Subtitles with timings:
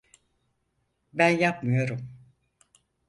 [1.13, 2.09] Ben yapmıyorum.